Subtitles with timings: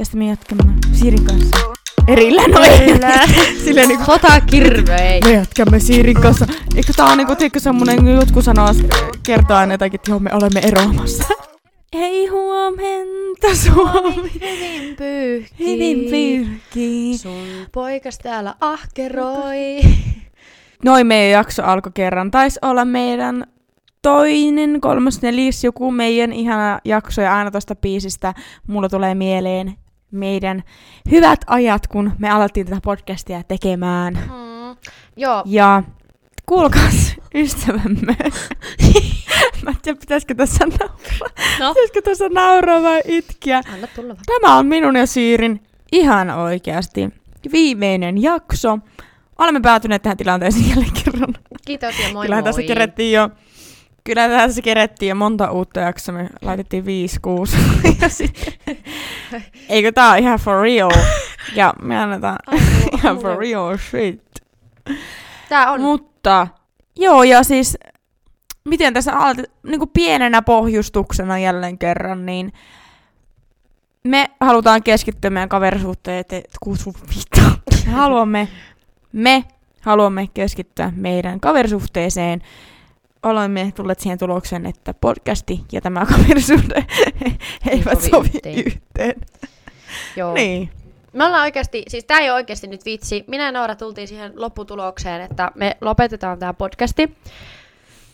[0.00, 1.56] Tästä me jatkamme Siirin kanssa.
[2.08, 3.26] Erillä, no Erillä.
[3.64, 5.20] Silleen niinku, Sota kirvei.
[5.24, 6.46] me jatkamme Siirin kanssa.
[6.76, 8.68] Eikö tää on niinku, tiedätkö semmonen, jotkut sanoo,
[9.26, 11.24] kertoo aina jotakin, että joo, me olemme eroamassa.
[11.92, 14.30] Ei huomenta Suomi.
[14.40, 15.66] Hyvin pyyhkii.
[15.66, 17.18] Hyvin pyrkii.
[17.18, 19.80] Sun poikas täällä ahkeroi.
[20.84, 22.30] Noin meidän jakso alkoi kerran.
[22.30, 23.46] Taisi olla meidän
[24.02, 28.34] toinen, kolmas, neljäs joku meidän ihana jakso ja aina tosta biisistä
[28.66, 29.74] mulla tulee mieleen
[30.10, 30.62] meidän
[31.10, 34.14] hyvät ajat, kun me alettiin tätä podcastia tekemään.
[34.14, 34.76] Mm.
[35.16, 35.82] Joo, Ja
[36.46, 38.16] kuulkaas, ystävämme.
[39.62, 41.28] Mä en tiedä, pitäisikö tässä nauraa.
[41.60, 41.68] no.
[41.74, 43.60] Pitäisikö tässä nauraa vai itkiä.
[43.74, 44.14] Anna tulla.
[44.26, 45.60] Tämä on minun ja Siirin
[45.92, 47.08] ihan oikeasti
[47.52, 48.78] viimeinen jakso.
[49.38, 51.34] Olemme päätyneet tähän tilanteeseen jälleen kerran.
[51.66, 52.66] Kiitos ja moi Kyllähän tässä moi.
[52.68, 53.30] kerettiin jo
[54.10, 56.86] Kyllä tässä kerettiin jo monta uutta jaksoa, me laitettiin 5-6.
[58.02, 58.76] ja sitten,
[59.68, 60.90] eikö tää on ihan for real?
[61.54, 62.38] Ja me annetaan
[62.96, 64.22] ihan for real shit.
[65.48, 65.80] Tää on.
[65.80, 66.46] Mutta,
[66.96, 67.78] joo ja siis,
[68.64, 72.52] miten tässä aloitet, niin kuin pienenä pohjustuksena jälleen kerran, niin
[74.04, 77.40] me halutaan keskittyä meidän kaverisuuteen, että kutsu vittu.
[77.86, 78.48] Me haluamme,
[79.12, 79.44] me
[79.80, 82.42] haluamme keskittyä meidän kaverisuhteeseen.
[83.22, 86.86] Olemme tulleet siihen tulokseen, että podcasti ja tämä kaverisuhde
[87.70, 88.58] eivät sovi sovi yhteen.
[88.66, 89.14] yhteen.
[90.16, 90.34] Joo.
[90.34, 90.70] Niin.
[91.12, 93.24] Me ollaan oikeasti, siis tää ei ole oikeasti nyt vitsi.
[93.26, 97.16] Minä ja Noora tultiin siihen lopputulokseen, että me lopetetaan tämä podcasti.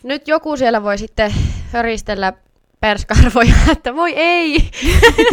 [0.03, 1.33] Nyt joku siellä voi sitten
[1.71, 2.33] höristellä
[2.79, 4.69] perskarvoja, että voi ei!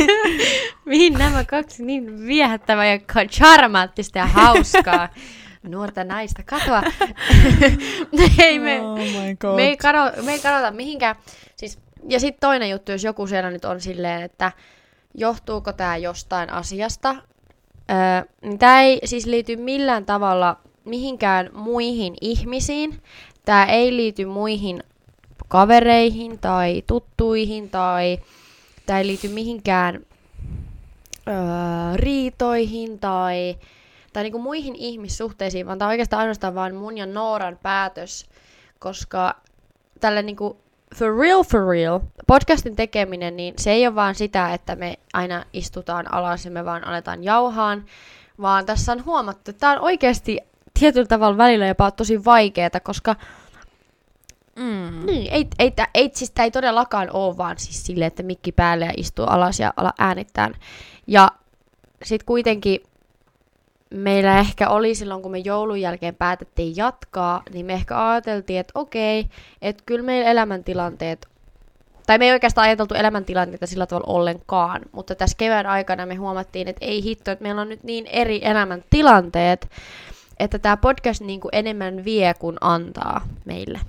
[0.85, 5.09] Mihin nämä kaksi niin viehättävää ja charmaattista ja hauskaa
[5.69, 6.83] nuorta naista katoa.
[8.39, 8.99] ei me, Oh
[9.57, 11.17] me ei, kado, me ei kadota mihinkään.
[11.57, 14.53] Siis, ja sitten toinen juttu, jos joku siellä nyt on silleen, että
[15.15, 17.15] johtuuko tämä jostain asiasta,
[17.91, 23.03] öö, niin tämä ei siis liity millään tavalla mihinkään muihin ihmisiin.
[23.45, 24.83] Tämä ei liity muihin
[25.49, 28.19] kavereihin tai tuttuihin tai
[28.87, 30.07] tämä ei liity mihinkään
[31.29, 31.35] öö,
[31.97, 33.57] riitoihin tai,
[34.15, 38.27] tai niinku muihin ihmissuhteisiin, vaan tämä on oikeastaan ainoastaan vain mun ja Nooran päätös,
[38.79, 39.35] koska
[40.01, 40.57] tällä niinku
[40.95, 45.45] for real for real, podcastin tekeminen, niin se ei ole vaan sitä, että me aina
[45.53, 47.85] istutaan alas ja me vaan aletaan jauhaan,
[48.41, 50.39] vaan tässä on huomattu, että tämä on oikeasti
[50.81, 53.17] tietyllä tavalla välillä jopa tosi vaikeaa, koska
[54.57, 55.07] Mm.
[55.07, 58.53] niin, ei, ei, ei, ei, siis tää ei todellakaan ole vaan siis silleen, että mikki
[58.53, 60.55] päälle ja istuu alas ja ala äänittään.
[61.07, 61.29] Ja
[62.05, 62.81] sitten kuitenkin
[63.95, 68.73] meillä ehkä oli silloin, kun me joulun jälkeen päätettiin jatkaa, niin me ehkä ajateltiin, että
[68.75, 69.27] okei,
[69.63, 71.27] että kyllä meillä elämäntilanteet,
[72.07, 76.69] tai me ei oikeastaan ajateltu elämäntilanteita sillä tavalla ollenkaan, mutta tässä kevään aikana me huomattiin,
[76.69, 79.71] että ei hitto, että meillä on nyt niin eri elämäntilanteet,
[80.39, 83.81] että tämä podcast niin kuin enemmän vie kuin antaa meille.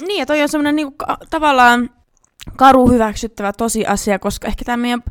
[0.00, 1.90] Niin, ja toi on semmoinen niinku, ka- tavallaan
[2.56, 5.02] karu hyväksyttävä tosiasia, koska ehkä tämä meidän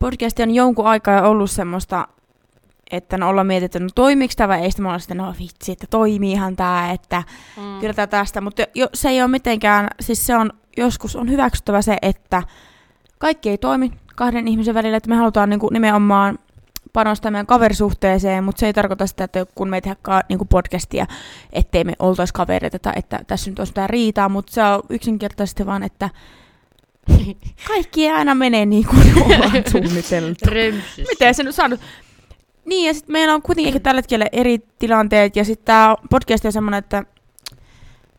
[0.00, 2.08] podcast on jonkun aikaa ollut semmoista,
[2.90, 5.72] että no ollaan mietitty, no toimiiko tämä vai ei, sitten me ollaan sitten, no vitsi,
[5.72, 7.22] että toimiihan tämä, että
[7.56, 7.80] Mm.
[7.80, 11.82] kyllä tää tästä, mutta jo, se ei ole mitenkään, siis se on, joskus on hyväksyttävä
[11.82, 12.42] se, että
[13.18, 16.38] kaikki ei toimi kahden ihmisen välillä, että me halutaan niinku nimenomaan
[16.92, 20.44] panostaa meidän kaverisuhteeseen, mutta se ei tarkoita sitä, että kun me ei tehdä ka- niinku
[20.44, 21.06] podcastia,
[21.52, 25.66] ettei me oltaisi kavereita tai että tässä nyt olisi mitään riitaa, mutta se on yksinkertaisesti
[25.66, 26.10] vaan, että
[27.68, 30.44] kaikki ei aina mene niin kuin ollaan suunniteltu.
[31.08, 31.80] Miten se nyt saanut?
[32.66, 36.52] Niin, ja sitten meillä on kuitenkin tällä hetkellä eri tilanteet, ja sitten tämä podcast on
[36.52, 37.04] semmoinen, että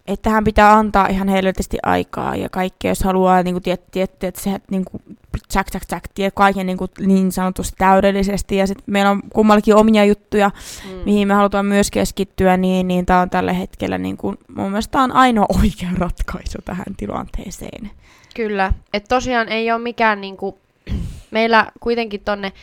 [0.08, 4.50] että hän pitää antaa ihan helvetisti aikaa ja kaikkea, jos haluaa niin tietää, että se
[4.72, 5.02] niin kuin,
[5.48, 8.58] tsäk, tsäk, tsäk, tie kaiken niin, kuin, niin sanotusti täydellisesti.
[8.58, 10.52] Ja sitten meillä on kummallakin omia juttuja,
[10.86, 10.92] Mm.
[11.06, 15.00] mihin me halutaan myös keskittyä, niin, niin tämä on tällä hetkellä niin kuin, mun mielestä
[15.00, 17.92] on ainoa oikea ratkaisu tähän tilanteeseen.
[18.36, 18.74] Kyllä.
[18.94, 20.60] Et tosiaan ei ole mikään niinku...
[21.32, 22.54] Meillä kuitenkin tonne...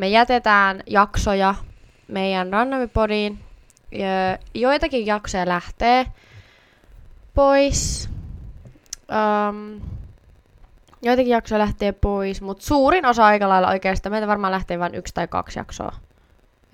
[0.00, 1.54] Me jätetään jaksoja
[2.08, 3.38] meidän Randomipodiin.
[3.92, 6.06] Ja Joitakin jaksoja lähtee
[7.34, 8.10] pois.
[9.48, 9.80] Um,
[11.02, 14.12] joitakin jaksoja lähtee pois, mutta suurin osa aika lailla oikeastaan.
[14.12, 15.92] Meitä varmaan lähtee vain yksi tai kaksi jaksoa.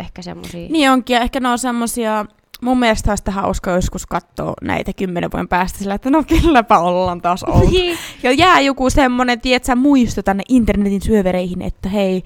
[0.00, 0.68] Ehkä semmosia.
[0.68, 2.26] Niin onkin, ja ehkä ne on semmosia,
[2.60, 7.22] mun mielestä olisi hauska joskus katsoa näitä kymmenen vuoden päästä sillä, että no kylläpä ollaan
[7.22, 7.70] taas oltu.
[7.70, 7.98] Niin.
[8.22, 12.22] ja jää joku semmonen, tietsä, muisto tänne internetin syövereihin, että hei,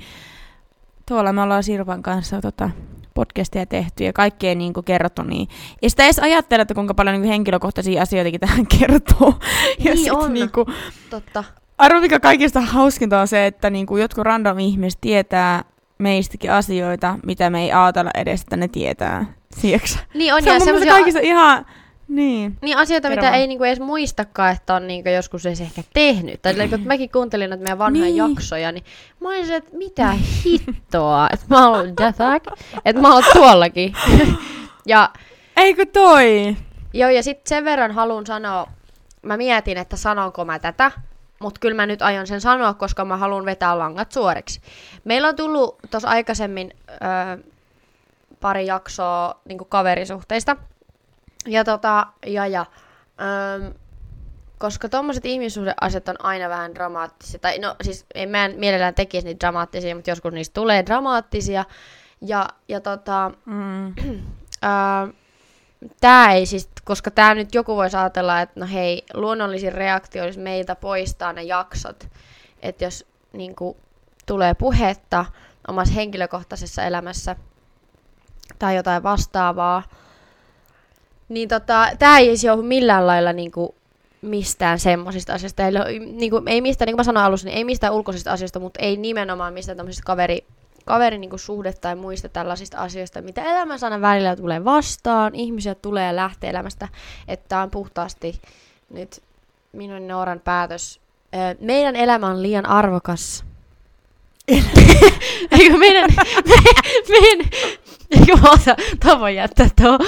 [1.10, 2.70] tuolla me ollaan Sirvan kanssa tota,
[3.14, 5.48] podcastia tehty ja kaikkea niin kuin kerrottu, niin
[5.82, 9.34] ja sitä edes ajattele, että kuinka paljon niin kuin henkilökohtaisia asioitakin tähän kertoo.
[9.78, 10.34] ja Niin sit on.
[10.34, 10.66] Niin kuin,
[11.10, 11.44] Totta.
[11.78, 15.64] arvo mikä kaikista hauskinta on se, että niin kuin jotkut random ihmiset tietää
[15.98, 19.24] meistäkin asioita, mitä me ei ajatella edes, että ne tietää.
[19.56, 19.98] Sieksä?
[20.14, 21.66] Niin on, Se on ja semmosia- kaikissa ihan...
[22.10, 22.56] Niin.
[22.62, 23.40] Niin asioita, Kerro mitä vaan.
[23.40, 26.42] ei niinku edes muistakaan, että on niinku joskus edes ehkä tehnyt.
[26.42, 28.16] Tai kun mäkin kuuntelin näitä meidän vanhoja Niin.
[28.16, 28.84] jaksoja, niin
[29.20, 30.12] mä olin se, että mitä
[30.44, 32.46] hittoa, että mä oon Deathhack,
[32.84, 33.92] että mä oon tuollakin.
[34.86, 35.10] ja
[35.56, 36.56] Eikö toi?
[36.94, 38.66] joo, ja sitten sen verran haluan sanoa,
[39.22, 40.90] mä mietin, että sanonko mä tätä,
[41.40, 44.60] mutta kyllä mä nyt aion sen sanoa, koska mä haluan vetää langat suoriksi.
[45.04, 47.42] Meillä on tullut tuossa aikaisemmin ö,
[48.40, 50.56] pari jaksoa niin kaverisuhteista.
[51.46, 52.66] Ja tota, ja ja,
[53.20, 53.74] öm,
[54.58, 59.26] koska tommoset ihmissuhdeasiat on aina vähän dramaattisia, tai no siis en mä en mielellään tekisi
[59.26, 61.64] niitä dramaattisia, mutta joskus niistä tulee dramaattisia.
[62.20, 63.94] Ja, ja tota, Mm.
[66.00, 70.38] tämä ei siis, koska tämä nyt joku voisi ajatella, että no hei, luonnollisin reaktio olisi
[70.38, 72.08] meiltä poistaa ne jaksot.
[72.62, 73.76] Että jos niin kuin,
[74.26, 75.24] tulee puhetta
[75.68, 77.36] omassa henkilökohtaisessa elämässä
[78.58, 79.82] tai jotain vastaavaa,
[81.30, 83.74] niin tota, tämä ei siis johdu millään lailla niin kuin,
[84.22, 85.62] mistään semmoisista asioista.
[85.66, 88.60] Ei, niin kuin, ei mistään, niin kuin mä sanoin alussa, niin ei mistään ulkoisista asioista,
[88.60, 90.44] mutta ei nimenomaan mistään tämmöisistä kaveri,
[90.84, 95.74] kaverin niin kuin, suhde tai muista tällaisista asioista, mitä elämässä aina välillä tulee vastaan, ihmisiä
[95.74, 96.88] tulee ja lähtee elämästä,
[97.28, 98.40] että on puhtaasti
[98.90, 99.22] nyt
[99.72, 101.00] minun Nooran päätös.
[101.60, 103.44] Meidän elämä on liian arvokas.
[105.60, 106.10] Eikö meidän,
[106.48, 106.54] me,
[107.08, 107.50] meidän,
[108.10, 109.98] eikö mä tää voi jättää tuo.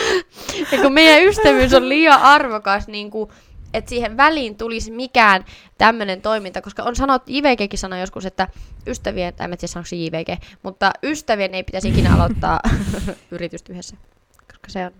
[0.72, 3.30] Eikö meidän ystävyys on liian arvokas, niin kuin,
[3.74, 5.44] että siihen väliin tulisi mikään
[5.78, 8.48] tämmöinen toiminta, koska on sanottu, JVGkin sanoi joskus, että
[8.86, 12.60] ystävien, tai en tiedä sanoiko se JVG, mutta ystävien ei pitäisi ikinä aloittaa
[13.30, 13.96] yritystä yhdessä,
[14.46, 14.92] koska se on.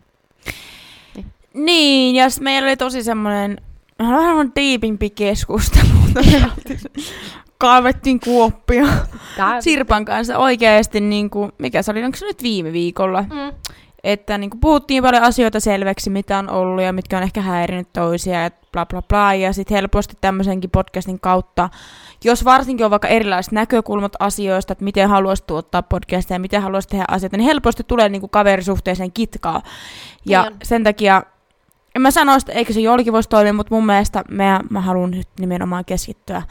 [1.55, 3.61] Niin, ja s- meillä oli tosi semmoinen
[3.99, 5.89] vähän semmoinen diipimpi keskustelu.
[7.63, 8.85] Kaivettiin kuoppia
[9.37, 13.23] Tää, Sirpan kanssa oikeasti, niin kuin, mikä se oli, onko se nyt viime viikolla?
[13.23, 13.53] Mm.
[14.05, 17.89] Että niin kuin, puhuttiin paljon asioita selväksi, mitä on ollut ja mitkä on ehkä häirinyt
[17.93, 19.35] toisia ja bla bla bla.
[19.35, 21.69] Ja sitten helposti tämmöisenkin podcastin kautta,
[22.25, 26.91] jos varsinkin on vaikka erilaiset näkökulmat asioista, että miten haluaisit tuottaa podcastia ja miten haluaisit
[26.91, 29.63] tehdä asioita, niin helposti tulee niin kuin kaverisuhteeseen kitkaa.
[30.27, 31.23] Ja Niin sen takia,
[31.95, 35.11] en mä sano, että eikö se jollekin voisi toimia, mutta mun mielestä mä, mä haluan
[35.11, 36.43] nyt nimenomaan keskittyä.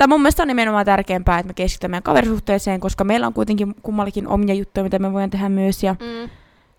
[0.00, 3.74] Tai mun mielestä on nimenomaan tärkeämpää, että me keskitymme meidän kaverisuhteeseen, koska meillä on kuitenkin
[3.82, 5.82] kummallakin omia juttuja, mitä me voidaan tehdä myös.
[5.82, 6.30] Ja, Mm.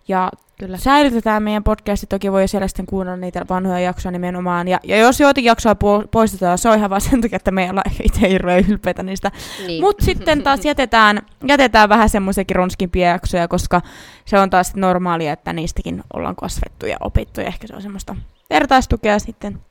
[0.08, 0.78] ja Kyllä.
[0.78, 4.68] säilytetään meidän podcastit, toki voi siellä sitten kuunnella niitä vanhoja jaksoja nimenomaan.
[4.68, 7.64] Ja, ja jos joitakin jaksoja po- poistetaan, se on ihan vaan sen takia, että me
[7.64, 9.32] ei olla itse hirveän ylpeitä niistä.
[9.68, 9.84] Niin.
[9.84, 13.82] Mutta sitten taas jätetään, jätetään vähän semmoisiakin ronskimpia jaksoja, koska
[14.26, 17.42] se on taas normaalia, että niistäkin ollaan kasvettu ja opittu.
[17.42, 18.16] Ja ehkä se on semmoista
[18.50, 19.62] vertaistukea sitten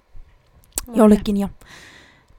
[0.95, 1.37] jollekin.
[1.37, 1.49] Ja...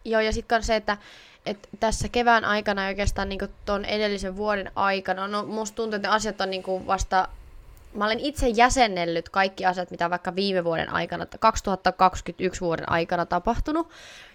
[0.06, 0.98] Joo, ja sitten se, että,
[1.46, 6.42] että tässä kevään aikana oikeastaan niin tuon edellisen vuoden aikana, no musta tuntuu, että asiat
[6.42, 7.28] on niin vasta,
[7.94, 13.90] mä olen itse jäsennellyt kaikki asiat, mitä vaikka viime vuoden aikana, 2021 vuoden aikana tapahtunut.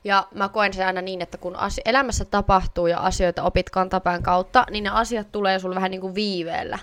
[0.04, 4.22] Ja mä koen sen aina niin, että kun asi- elämässä tapahtuu ja asioita opit kantapään
[4.22, 6.78] kautta, niin ne asiat tulee sulle vähän niin kuin viiveellä.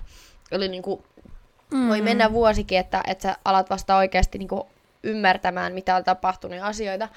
[0.51, 1.03] Eli niin kuin
[1.73, 1.89] Mm.
[1.89, 4.63] voi mennä vuosikin, että, että sä alat vasta oikeasti niin kuin
[5.03, 7.09] ymmärtämään, mitä on tapahtunut ja asioita.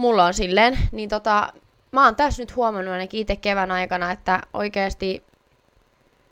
[0.00, 1.52] Mulla on silleen, niin tota,
[1.92, 5.24] mä oon tässä nyt huomannut ainakin itse kevään aikana, että oikeasti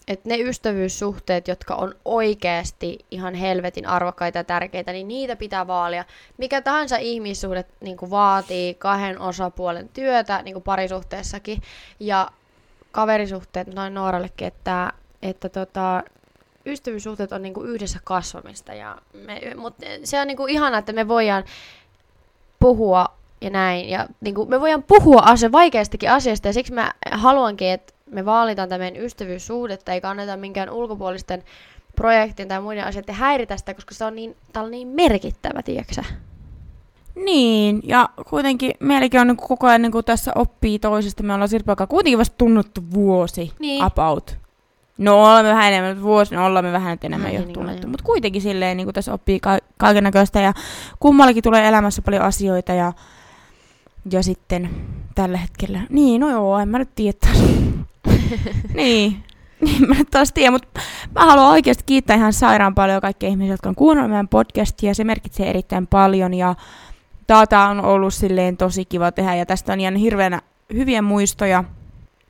[0.08, 6.04] että ne ystävyyssuhteet, jotka on oikeasti ihan helvetin arvokkaita ja tärkeitä, niin niitä pitää vaalia.
[6.37, 11.62] Mikä tahansa ihmissuhde niin kuin vaatii kahden osapuolen työtä, niin kuin parisuhteessakin.
[12.00, 12.30] Ja
[12.92, 16.02] kaverisuhteet, noin Noorallekin, että, että tota,
[16.66, 18.75] ystävyyssuhteet on niinku yhdessä kasvamista.
[18.75, 21.44] Ja me, mut se on niinku ihana, että me voidaan
[22.60, 23.88] puhua ja näin.
[23.88, 28.68] Ja niinku me voidaan puhua asia, vaikeastakin asiasta ja siksi mä haluankin, että me vaalitaan
[28.68, 31.42] tämän meidän ystävyyssuhdetta eikä anneta minkään ulkopuolisten
[31.97, 36.02] projektin tai muiden asioiden häiritä sitä, koska se on niin, tää on niin merkittävä, tiedätkö
[37.25, 41.23] Niin, ja kuitenkin meilläkin on niin koko ajan niin tässä oppii toisesta.
[41.23, 43.83] Me ollaan Sirpa kuitenkin vasta tunnettu vuosi Niin.
[43.83, 44.37] about.
[44.99, 47.83] No olemme vähän enemmän, mutta vuosi, no olemme vähän enemmän jo niin, tunnettu.
[47.87, 47.90] joo.
[47.90, 50.52] Mutta kuitenkin silleen niin tässä oppii ka- kaiken näköistä ja
[51.00, 52.92] kummallakin tulee elämässä paljon asioita ja,
[54.10, 54.70] ja sitten
[55.14, 57.38] tällä hetkellä, niin no joo, en mä nyt tiedä taas.
[58.74, 59.24] niin,
[59.60, 60.80] niin mä nyt taas tiedän, mutta
[61.14, 64.94] mä haluan oikeasti kiittää ihan sairaan paljon kaikkia ihmisiä, jotka on kuunnellut meidän podcastia.
[64.94, 66.54] Se merkitsee erittäin paljon ja
[67.48, 71.64] Tää on ollut silleen tosi kiva tehdä ja tästä on jäänyt hirveänä hyviä muistoja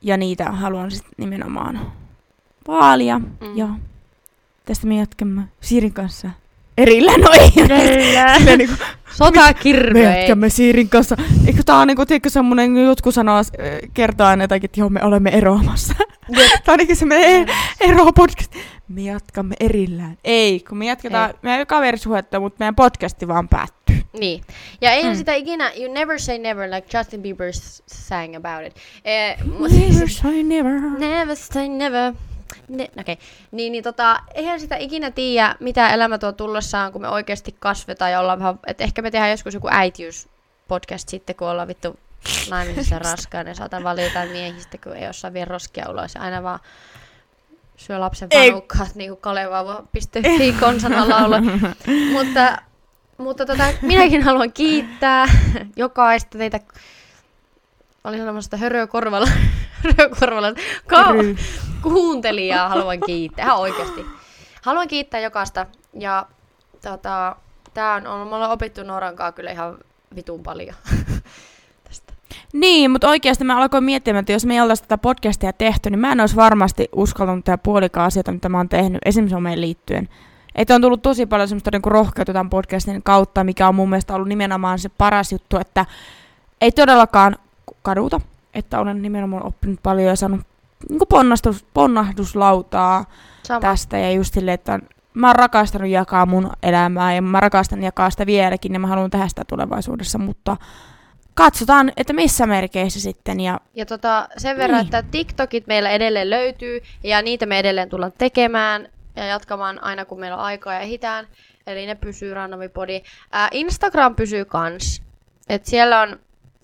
[0.01, 1.91] ja niitä haluan sitten nimenomaan
[2.67, 3.19] vaalia.
[3.19, 3.27] Mm.
[3.55, 3.67] Ja
[4.65, 6.29] tästä me jatkamme Sirin kanssa
[6.79, 7.51] erillään, no ei.
[7.81, 8.37] Erillään.
[8.37, 8.75] Silleen niinku,
[9.13, 9.41] Sota
[9.93, 11.15] me jatkamme Siirin kanssa.
[11.47, 13.43] Eikö tää on niinku, tiedätkö, semmonen, jotkut sanoo, äh,
[13.93, 15.93] kertoo aina jotakin, että joo, me olemme eroamassa.
[16.65, 17.45] tää on niinku semmonen e-
[17.81, 18.55] ero podcast.
[18.87, 20.17] Me jatkamme erillään.
[20.23, 21.35] Ei, kun me jatketaan, Ei.
[21.41, 23.95] meidän kaverisuhetta, mutta meidän podcasti vaan päättyy.
[24.19, 24.41] Niin.
[24.81, 25.17] Ja eihän Mm.
[25.17, 27.49] sitä ikinä, you never say never, like Justin Bieber
[27.87, 28.73] sang about it.
[29.05, 29.37] Eh,
[29.91, 30.79] Never say never.
[30.99, 32.13] Never say never.
[32.67, 33.15] Ne, okay.
[33.51, 38.11] niin, niin tota, eihän sitä ikinä tiedä, mitä elämä tuo tullessaan, kun me oikeasti kasvetaan
[38.11, 41.99] ja ollaan vähän, että ehkä me tehdään joskus joku äitiys-podcast sitten, kun ollaan vittu
[42.49, 46.59] naimisissa ja raskaana ja saatan valita miehistä, kun ei osaa vielä roskia ulos aina vaan
[47.77, 51.41] syö lapsen vanukkaat, niin kuin kalevauva.fi konsana laula.
[52.13, 52.57] mutta
[53.19, 55.25] mutta tota, minäkin haluan kiittää
[55.75, 56.59] jokaista teitä,
[58.03, 59.27] olin sanomassa sitä hörökorvalla,
[59.83, 60.53] hörökorvalla,
[60.87, 61.35] ka- Ry.
[61.81, 64.05] kuuntelijaa haluan kiittää, ihan oikeasti.
[64.61, 66.25] Haluan kiittää jokaista ja
[66.81, 67.35] tota,
[67.73, 69.77] tää on, on, me ollaan opittu Noorankaa kyllä ihan
[70.15, 70.75] vitun paljon
[71.87, 72.13] tästä.
[72.53, 75.99] Niin, mutta oikeasti mä alkoin miettimään, että jos me ei oltaisi tätä podcastia tehty, niin
[75.99, 80.09] mä en olisi varmasti uskaltanut tehdä puolikaan asioita, mitä mä oon tehnyt, esimerkiksi someen liittyen.
[80.55, 84.15] Että on tullut tosi paljon semmoista niinku rohkeutta tämän podcastin kautta, mikä on mun mielestä
[84.15, 85.85] ollut nimenomaan se paras juttu, että
[86.61, 87.35] ei todellakaan
[87.81, 88.21] kaduta,
[88.53, 90.41] että olen nimenomaan oppinut paljon ja saanut
[90.89, 93.05] niinku ponnastus, ponnahduslautaa
[93.43, 93.59] Sama.
[93.59, 94.79] tästä ja just silleen, että
[95.13, 99.09] mä oon rakastanut jakaa mun elämää ja mä rakastan jakaa sitä vieläkin ja mä haluan
[99.09, 100.57] tehdä sitä tulevaisuudessa, mutta
[101.33, 104.85] katsotaan, että missä merkeissä sitten ja Ja tota, sen verran, Niin.
[104.85, 110.19] että TikTokit meillä edelleen löytyy ja niitä me edelleen tullaan tekemään ja jatkamaan aina kun
[110.19, 111.27] meillä on aikaa ja ehditään.
[111.67, 113.01] Eli ne pysyy randomipodi.
[113.31, 115.01] Ää, Instagram pysyy kans.
[115.49, 116.19] Et siellä on,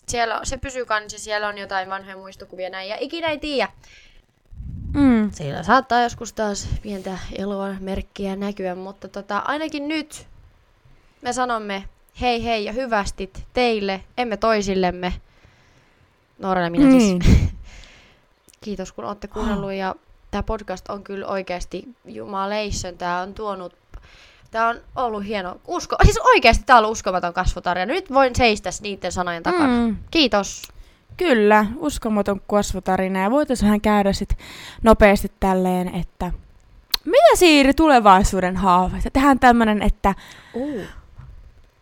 [0.07, 2.89] siellä on, se pysyy kans ja siellä on jotain vanhoja muistokuvia näin.
[2.89, 3.71] Ja ikinä ei tiedä.
[4.93, 10.27] mm, Siellä saattaa joskus taas pientä eloa merkkiä näkyä, mutta tota, ainakin nyt
[11.21, 11.83] me sanomme
[12.21, 15.13] hei hei ja hyvästit teille, emme toisillemme.
[16.39, 17.23] Noorelle minä niin.
[17.23, 17.39] siis.
[18.63, 19.95] Kiitos kun olette kuunnellut ja
[20.31, 22.97] tämä podcast on kyllä oikeasti jumaleissön.
[22.97, 23.73] Tämä on tuonut,
[24.55, 27.85] tämä on ollut hieno, usko, siis oikeasti tämä on ollut uskomaton kasvutarina.
[27.93, 29.87] Nyt voin seistä niiden sanojen takana.
[29.87, 30.61] Mm, Kiitos.
[31.17, 34.37] kyllä, uskomaton kasvutarina ja voitaisiin käydä sitten
[34.83, 36.31] nopeasti tälleen, että
[37.05, 39.09] mitä Siiri tulevaisuuden haaveita?
[39.11, 40.15] Tehdään tämmönen, että
[40.53, 40.81] Uh.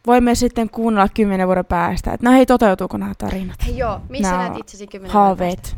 [0.07, 3.65] voimme sitten kuunnella kymmenen vuoden päästä, että no hei, toteutuuko nämä tarinat?
[3.65, 5.69] Hei joo, missä Nää näet itsesi kymmenen vuoden päästä?
[5.69, 5.75] Haaveet.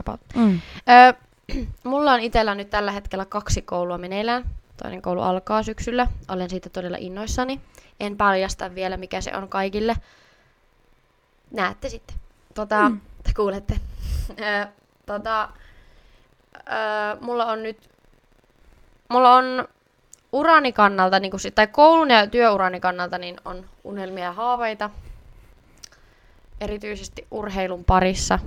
[0.00, 0.20] About.
[0.34, 0.60] Mm.
[0.88, 1.12] Öö,
[1.84, 4.44] mulla on itsellä nyt tällä hetkellä kaksi koulua meneillään.
[4.82, 6.06] Toinen koulu alkaa syksyllä.
[6.28, 7.60] Olen siitä todella innoissani.
[8.00, 9.96] En paljasta vielä, mikä se on kaikille.
[11.50, 12.16] Näette sitten.
[12.54, 13.00] Tota, Mm.
[13.22, 13.74] te kuulette.
[15.06, 15.48] Tota,
[16.56, 17.90] öö, mulla on nyt...
[19.08, 19.68] Mulla on
[20.32, 24.90] urani kannalta, niin kuin, tai koulun ja työurani kannalta, niin on unelmia ja haaveita.
[26.60, 28.38] Erityisesti urheilun parissa.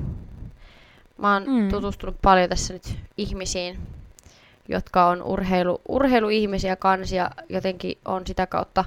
[1.17, 1.69] Mä oon mm.
[1.69, 3.79] tutustunut paljon tässä nyt ihmisiin,
[4.67, 8.85] jotka on urheilu, urheiluihmisiä kanssa ja jotenkin on sitä kautta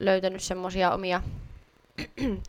[0.00, 1.22] löytänyt semmosia omia,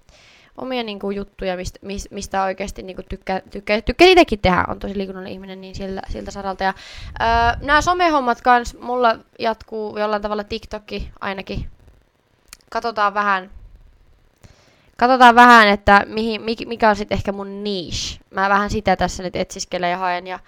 [0.58, 4.66] omia niinku juttuja, mistä, mis, mistä oikeasti niinku tykkää, tykkää, tykkää itsekin tehdä.
[4.68, 6.64] On tosi liikunnallinen ihminen niin siltä, siltä saralta.
[6.64, 6.74] Ja,
[7.22, 7.28] öö,
[7.62, 11.70] nämä somehommat kans, mulla jatkuu jollain tavalla TikTokki ainakin.
[12.70, 13.50] Katsotaan vähän,
[15.00, 18.20] Katsotaan vähän, että mihin, mik- mikä on sitten ehkä mun niche.
[18.30, 20.40] Mä vähän sitä tässä nyt etsiskelen ja haen ja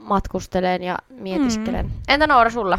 [0.00, 1.86] matkustelen ja mietiskelen.
[1.86, 1.92] Mm.
[2.08, 2.78] Entä Noora sulla?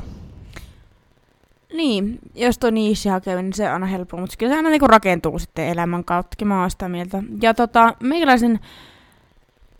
[1.73, 4.87] Niin, jos tuo niishi hakee, niin se on aina helppo, mutta kyllä se aina niinku
[4.87, 7.23] rakentuu sitten elämän kauttakin, mä oon sitä mieltä.
[7.41, 8.59] Ja tota, meikäläisen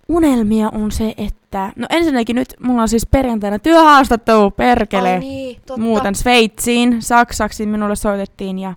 [0.08, 1.74] unelmia on se, että...
[1.76, 5.14] No ensinnäkin nyt mulla on siis perjantaina työhaastattelu, perkele.
[5.14, 5.82] Ai niin, totta.
[5.82, 8.74] Muuten Sveitsiin, Saksaksi minulle soitettiin ja,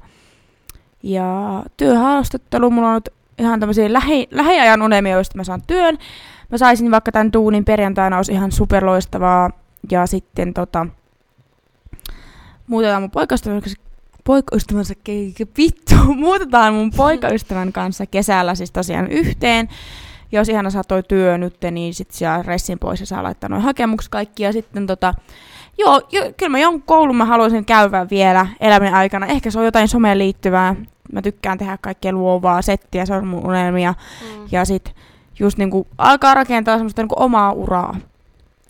[1.03, 2.71] ja työhaastattelu.
[2.71, 3.09] Mulla on nyt
[3.39, 5.99] ihan tämmöisiä lähi, lähiajan unelmia, joista mä saan työn.
[6.53, 9.51] Mä saisin vaikka tämän duunin perjantaina, olisi ihan superloistavaa.
[9.91, 10.87] Ja sitten tota,
[12.67, 13.11] muutetaan mun
[14.25, 19.69] poikaystävänsä, ke- vittu, muutetaan mun poikaystävän kanssa kesällä siis tosiaan yhteen.
[20.33, 23.49] Ja jos ihana saa toi työ nyt, niin sit siellä ressin pois ja saa laittaa
[23.49, 24.43] noin hakemukset kaikki.
[24.43, 25.15] Ja sitten tota,
[25.79, 29.27] joo, jo, kyllä mä jonkun koulun mä haluaisin käydä vielä elämän aikana.
[29.27, 30.77] Ehkä se on jotain someen liittyvää.
[31.13, 33.95] Mä tykkään tehdä kaikkea luovaa settiä, se on mun unelmia.
[34.23, 34.49] Mm.
[34.53, 34.95] Ja sit
[35.39, 37.97] just niinku alkaa rakentaa semmoista niinku omaa uraa.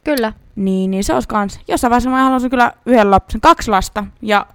[0.05, 0.33] Kyllä.
[0.57, 1.61] Niin, niin se olisi kans.
[1.69, 4.05] Jossain vaiheessa mä haluaisin kyllä yhden lapsen, kaksi lasta.
[4.23, 4.47] Ja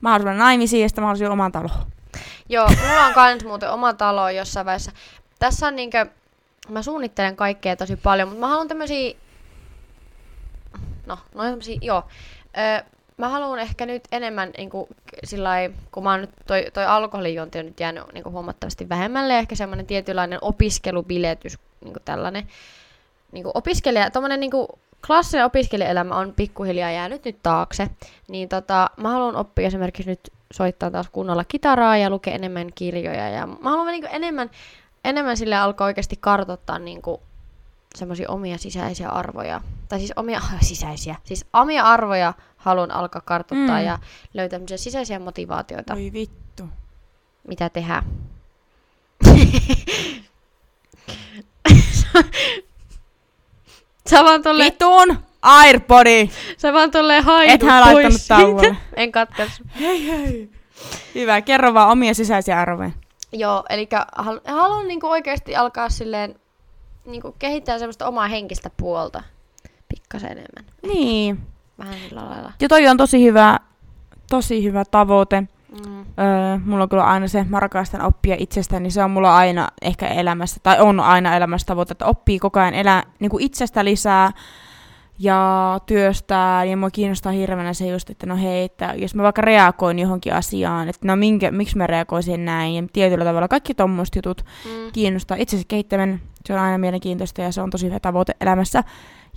[0.00, 1.70] mä haluaisin naimisiin ja sitten mä haluaisin oman talon.
[2.48, 4.92] Joo, mulla on kans muuten oma talo jossain vaiheessa.
[5.38, 6.06] Tässä on niinkö,
[6.68, 9.16] mä suunnittelen kaikkea tosi paljon, mutta mä haluan tämmösiä,
[11.06, 12.04] no, noin tämmösiä, joo.
[12.58, 12.84] Ö,
[13.18, 14.88] mä haluan ehkä nyt enemmän, niin kuin,
[15.24, 19.38] sillai, kun mä oon nyt, toi, toi alkoholijuonti on nyt jäänyt niin kuin huomattavasti vähemmälle,
[19.38, 22.48] ehkä semmoinen tietynlainen opiskelubiletys, niin kuin tällainen
[23.32, 24.68] niin kuin opiskelija, tommonen niin kuin
[25.06, 27.90] klassinen opiskelijaelämä on pikkuhiljaa jäänyt nyt taakse,
[28.28, 33.28] niin tota, mä haluan oppia esimerkiksi nyt soittaa taas kunnolla kitaraa ja lukea enemmän kirjoja.
[33.28, 34.50] Ja mä haluan niin enemmän,
[35.04, 37.02] enemmän sille alkaa oikeasti kartoittaa niin
[37.94, 39.60] semmoisia omia sisäisiä arvoja.
[39.88, 41.16] Tai siis omia sisäisiä.
[41.24, 43.84] Siis omia arvoja haluan alkaa kartoittaa mm.
[43.86, 43.98] ja
[44.34, 45.94] löytää sisäisiä motivaatioita.
[45.94, 46.68] Oi vittu.
[47.48, 48.04] Mitä tehdään.
[54.10, 54.64] Sä vaan tolle...
[54.64, 56.30] Vitun Airpodi!
[56.56, 58.76] Sä vaan tolleen haidut Ethän laittanut tauolle.
[58.96, 59.62] en katkaisi.
[59.80, 60.50] Hei hei.
[61.14, 62.90] Hyvä, kerro vaan omia sisäisiä arvoja.
[63.32, 66.40] Joo, eli haluan haluan niinku oikeasti alkaa silleen
[67.04, 69.22] niinku kehittää semmoista omaa henkistä puolta
[69.88, 70.74] pikkasen enemmän.
[70.82, 71.40] Niin.
[71.78, 72.52] Vähän sillä lailla.
[72.60, 73.58] Ja toi on tosi hyvä,
[74.30, 75.40] tosi hyvä tavoite.
[75.40, 76.00] Mm.
[76.00, 79.68] Öö, mulla on kyllä aina se, mä rakastan oppia itsestäni, niin se on mulla aina
[79.82, 83.84] ehkä elämässä, tai on aina elämässä tavoite, että oppii koko ajan elää niin kuin itsestä
[83.84, 84.32] lisää
[85.18, 89.42] ja työstää, ja mua kiinnostaa hirveänä se just, että no hei, että jos mä vaikka
[89.42, 94.18] reagoin johonkin asiaan, että no minkä, miksi mä reagoisin näin, ja tietyllä tavalla kaikki tommoista
[94.18, 94.92] jutut mm.
[94.92, 95.36] kiinnostaa.
[95.40, 98.84] Itsensä kehittäminen, se on aina mielenkiintoista, ja se on tosi hyvä tavoite elämässä.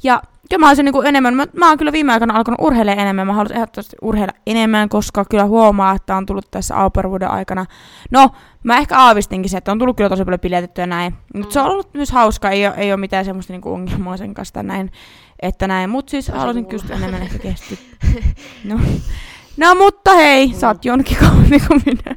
[0.03, 3.27] Ja kyllä mä olisin niin enemmän, mä, mä oon kyllä viime aikoina alkanut urheilemaan enemmän,
[3.27, 7.65] mä haluaisin ehdottomasti urheilla enemmän, koska kyllä huomaa, että on tullut tässä auperuuden aikana.
[8.12, 8.29] No,
[8.63, 11.51] mä ehkä aavistinkin se, että on tullut kyllä tosi paljon piletettyä näin, mutta mm.
[11.51, 14.63] se on ollut myös hauska, ei ole, ei ole mitään semmoista niin ongelmaa sen kanssa
[14.63, 14.91] näin,
[15.41, 17.79] että näin, mutta siis haluaisin kyllä enemmän ehkä kesti.
[18.63, 18.79] No.
[19.58, 20.53] No mutta hei, mm.
[20.53, 22.15] sä oot jonkin kauni kuin minä.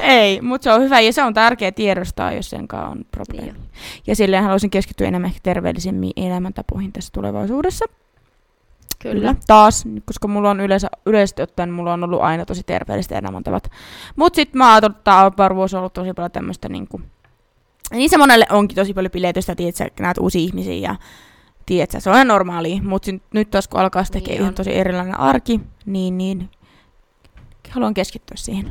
[0.14, 3.52] Ei, mutta se on hyvä ja se on tärkeä tiedostaa, jos sen kanssa on probleemi.
[3.52, 3.68] Niin
[4.06, 7.84] ja silleen haluaisin keskittyä enemmän ehkä terveellisemmin elämäntapoihin tässä tulevaisuudessa.
[8.98, 9.14] Kyllä.
[9.14, 9.34] Kyllä.
[9.46, 13.70] Taas, koska mulla on yleensä, yleisesti ottaen mulla on ollut aina tosi terveelliset elämäntavat.
[14.16, 17.00] Mut sit mä ajattelin, että vuosi on ollut tosi paljon tämmöistä niinku...
[17.90, 20.96] Niin se monelle onkin tosi paljon bileetystä, että näet uusia ihmisiä ja
[21.66, 25.20] tiedätkö, se on ihan normaali, mutta nyt taas kun alkaa tekemään niin ihan tosi erilainen
[25.20, 26.50] arki, niin, niin
[27.74, 28.70] haluan keskittyä siihen.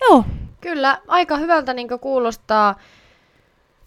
[0.00, 0.24] Joo.
[0.60, 2.74] Kyllä, aika hyvältä niin kuulostaa.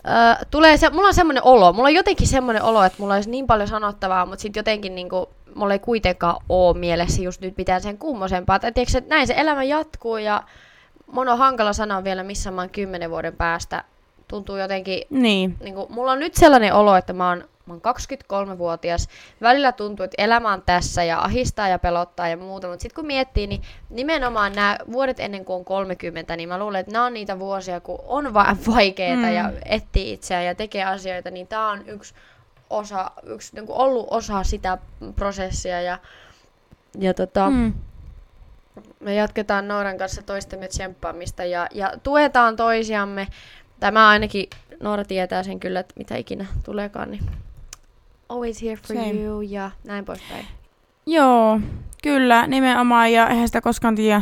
[0.08, 3.30] Öö, tulee se, mulla on semmoinen olo, mulla on jotenkin semmoinen olo, että mulla olisi
[3.30, 7.58] niin paljon sanottavaa, mutta sitten jotenkin niin kuin, mulla ei kuitenkaan ole mielessä just nyt
[7.58, 8.60] mitään sen kummosempaa.
[8.60, 10.44] Tai tiedätkö, että näin se elämä jatkuu ja
[11.12, 13.84] mun on hankala sanoa vielä, missä mä oon kymmenen vuoden päästä.
[14.28, 15.58] Tuntuu jotenkin, niin.
[15.64, 19.08] Niin kuin, mulla on nyt sellainen olo, että mä oon Mä oon 23-vuotias.
[19.42, 23.06] Välillä tuntuu, että elämä on tässä ja ahistaa ja pelottaa ja muuta, mutta sitten kun
[23.06, 27.14] miettii, niin nimenomaan nämä vuodet ennen kuin on 30, niin mä luulen, että nämä on
[27.14, 29.34] niitä vuosia, kun on vaan vaikeita mm.
[29.34, 32.14] ja etsii itseään ja tekee asioita, niin tämä on yksi
[32.70, 34.78] osa, yksi niin kuin ollut osa sitä
[35.16, 36.00] prosessia ja,
[37.00, 37.74] ja tota, mm.
[39.00, 43.28] me jatketaan Nooran kanssa toistemme tsemppaamista ja, ja tuetaan toisiamme.
[43.80, 47.24] Tämä ainakin Noora tietää sen kyllä, että mitä ikinä tuleekaan, niin
[48.32, 49.14] always here for Same.
[49.14, 50.46] you ja näin poispäin.
[51.06, 51.60] Joo,
[52.04, 53.12] kyllä, nimenomaan.
[53.12, 54.22] Ja eihän sitä koskaan tiedä,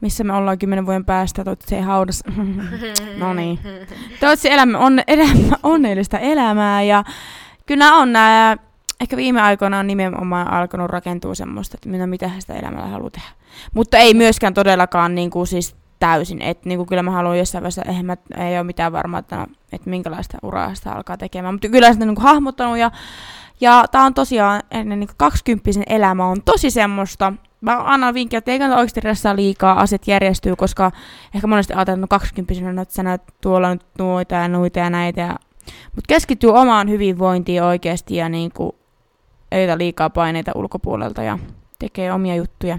[0.00, 1.44] missä me ollaan kymmenen vuoden päästä.
[1.44, 2.22] Toivottavasti ei haudas.
[3.18, 3.58] no niin.
[3.62, 6.82] Toivottavasti elämä on elämä, onnellista elämää.
[6.82, 7.04] Ja
[7.66, 8.56] kyllä on nämä,
[9.00, 13.28] ehkä viime aikoina on nimenomaan alkanut rakentua semmoista, että minä mitä sitä elämällä haluaa tehdä.
[13.74, 16.42] Mutta ei myöskään todellakaan niin kuin siis täysin.
[16.42, 19.90] Että niin kyllä mä haluan jossain vaiheessa, eihän mä, ei ole mitään varmaa, että, että
[19.90, 21.54] minkälaista uraa sitä alkaa tekemään.
[21.54, 22.90] Mutta kyllä sitä niin kuin hahmottanut ja,
[23.60, 28.50] ja tää on tosiaan, ennen niin 20 elämä on tosi semmoista, mä annan vinkkiä, että
[28.50, 30.90] ei kannata oikeasti ressaa liikaa, asiat järjestyy, koska
[31.34, 34.90] ehkä monesti ajatellaan, että no 20 että sä näet tuolla nyt noita ja noita ja
[34.90, 35.20] näitä.
[35.20, 35.36] Ja,
[35.84, 38.72] mutta keskittyy omaan hyvinvointiin oikeasti ja niin kuin,
[39.52, 41.38] ei liikaa paineita ulkopuolelta ja
[41.78, 42.78] tekee omia juttuja.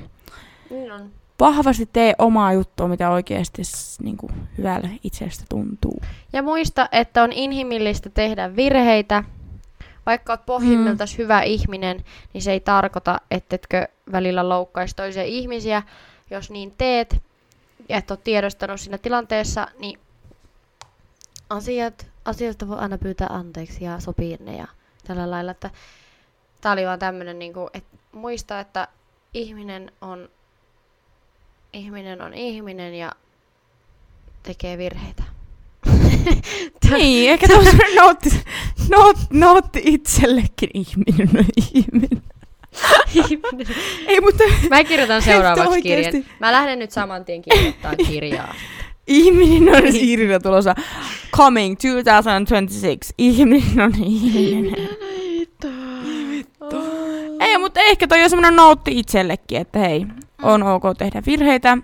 [0.69, 3.61] Niin on vahvasti tee omaa juttua, mitä oikeasti
[4.03, 6.01] niin kuin, hyvälle itsestä tuntuu.
[6.33, 9.23] Ja muista, että on inhimillistä tehdä virheitä.
[10.05, 11.17] Vaikka olet pohjimmiltaan mm.
[11.17, 15.83] hyvä ihminen, niin se ei tarkoita, ettetkö välillä loukkaisi toisia ihmisiä.
[16.29, 17.23] Jos niin teet,
[17.89, 19.99] ja et ole tiedostanut siinä tilanteessa, niin
[21.49, 24.67] asiat, asioista voi aina pyytää anteeksi ja sopii ne ja
[25.07, 25.51] tällä lailla.
[25.51, 25.69] Että
[26.61, 28.87] tää oli vaan tämmönen, niin kuin, että muista, että
[29.33, 30.29] ihminen on
[31.73, 33.11] ihminen on ihminen ja
[34.43, 35.23] tekee virheitä.
[36.91, 38.29] niin, ehkä tämmöinen nootti,
[38.89, 42.23] noot, nootti itsellekin ihminen on ihminen.
[43.15, 43.75] ihminen.
[44.07, 44.43] Ei, mutta...
[44.69, 46.25] Mä kirjoitan seuraavaksi kirjan.
[46.39, 48.55] Mä lähden nyt saman tien kirjoittamaan kirjaa.
[49.07, 50.75] Ihminen on Iirina tulossa.
[51.35, 53.13] Coming 2026.
[53.17, 54.89] Ihminen on ihminen.
[57.63, 60.07] Mutta ehkä toi on semmoinen noutti itsellekin, että hei,
[60.41, 61.77] on ok tehdä virheitä,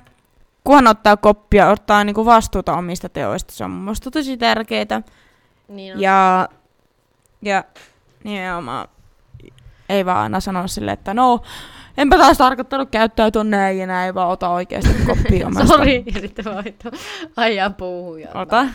[0.63, 3.53] kunhan ottaa koppia, ottaa niinku vastuuta omista teoista.
[3.53, 5.01] Se on mun mielestä tosi tärkeää.
[5.67, 6.01] Niin on.
[6.01, 6.49] Ja,
[7.41, 7.63] ja
[8.23, 8.87] nimenomaan
[9.89, 11.41] ei vaan aina sano silleen, että no,
[11.97, 15.67] enpä taas tarkoittanut käyttäytyä näin ja näin, vaan ota oikeasti koppia omasta.
[15.67, 16.63] Sori, ja sitten vaan
[17.35, 18.19] ajaa puuhun.
[18.33, 18.65] Ota.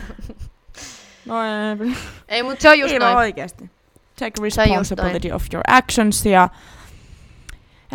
[1.25, 1.95] No ei,
[2.27, 3.15] Ei, mutta se on just ei noin.
[3.17, 3.69] oikeasti.
[4.19, 6.49] Take responsibility of your actions ja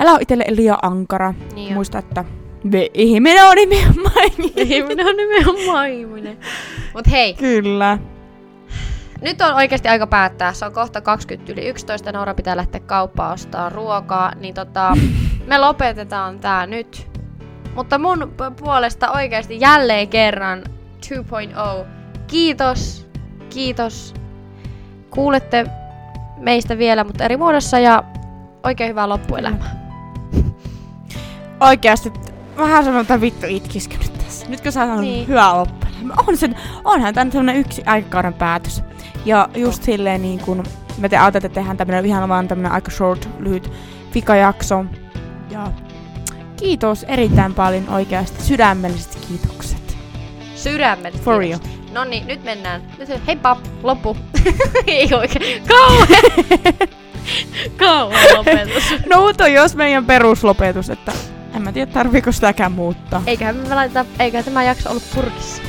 [0.01, 1.35] älä ole itselle liian ankara.
[1.55, 1.75] Niin.
[1.75, 2.25] Muista, että
[2.65, 6.39] me ihminen on nimenomaan Ihminen on nimenomaan ihminen.
[6.95, 7.99] Mut hei, Kyllä.
[9.21, 10.53] nyt on oikeasti aika päättää.
[10.53, 12.13] Se on kohta 20 yli 11.
[12.13, 14.33] Noora pitää lähteä kauppaan ostaa ruokaa.
[14.35, 14.97] Niin tota,
[15.47, 17.07] me lopetetaan tää nyt.
[17.75, 20.63] Mutta mun puolesta oikeasti jälleen kerran
[21.81, 21.87] 2.0.
[22.27, 23.09] Kiitos.
[23.51, 24.15] Kiitos.
[25.11, 25.67] Kuulette
[26.37, 28.05] meistä vielä, mutta eri muodossa ja
[28.65, 29.80] oikein hyvää loppuelämää.
[31.61, 32.13] Oikeasti,
[32.57, 34.47] vähän sanon, että vittu itkiskö nyt tässä.
[34.49, 35.29] Nyt kun sä sanon Niin.
[35.29, 36.15] hyvää loppuelämä.
[36.27, 38.83] On sen, onhan tää nyt semmonen yksi aikakauden päätös.
[39.25, 40.65] Ja just silleen niin kun
[40.99, 43.73] me te ajattelette, että tehdään tämmönen ihan vaan tämmönen aika short, lyhyt
[44.13, 44.85] fikajakso.
[45.51, 45.71] Ja
[46.57, 48.43] kiitos erittäin paljon oikeasti.
[48.43, 49.97] Sydämelliset kiitokset.
[50.55, 51.25] Sydämellisesti.
[51.25, 51.61] For kiitos.
[51.93, 52.83] No niin, nyt mennään.
[52.99, 54.17] Nyt heippa, loppu.
[54.87, 55.63] Ei oikein.
[55.69, 56.17] Kauhe!
[57.87, 58.85] Kauhe lopetus.
[59.11, 61.13] No mutta jos meidän peruslopetus, että
[61.55, 63.23] en mä tiedä tarviiko sitäkään muuttaa.
[63.27, 65.63] Eiköhän me laiteta, eiköhän tämä jakso ollut purkissa.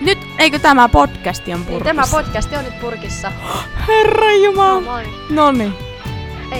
[0.00, 1.94] Nyt, eikö tämä podcasti on Niin, purkissa?
[1.94, 3.32] tämä podcast on nyt purkissa.
[3.88, 5.00] Herra No, Jumala.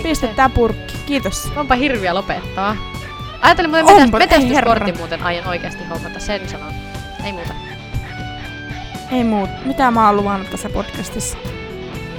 [0.03, 0.95] pistä se- tää purkki.
[1.07, 1.53] Kiitos.
[1.57, 2.77] Onpa hirviä lopettaa.
[3.41, 4.19] Ajattelin muuten Onpa,
[4.55, 4.87] herra.
[4.99, 6.73] muuten aion oikeasti hommata, sen sanon.
[7.25, 7.55] Ei muuta.
[9.11, 9.51] Ei muut.
[9.65, 11.39] Mitä mä oon luvannut tässä podcastissa?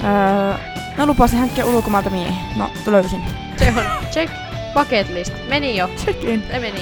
[0.04, 0.54] Öö,
[0.98, 2.34] mä lupasin hankkia ulkomailta miehen.
[2.56, 3.22] No, löysin.
[3.56, 4.32] Se on check
[4.74, 5.32] bucket list.
[5.48, 5.88] Meni jo.
[6.04, 6.42] Check in.
[6.52, 6.80] Se meni.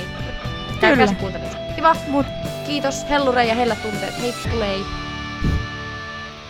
[0.80, 1.14] Kyllä.
[1.76, 1.96] Kiva.
[2.08, 2.26] Mut
[2.66, 4.22] Kiitos Hellure ja Hellä tunteet.
[4.22, 4.80] Hei, play.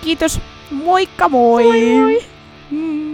[0.00, 0.40] kiitos.
[0.70, 1.62] Moikka moi!
[1.62, 2.24] Moi moi!
[2.70, 3.09] Mm.